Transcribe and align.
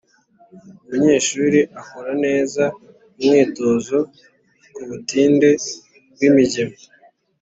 umunyeshuri 0.83 1.59
akore 1.81 2.11
neza 2.25 2.63
umwitozo 3.17 3.97
ku 4.73 4.81
butinde 4.89 5.49
bw'imigemo. 6.13 6.77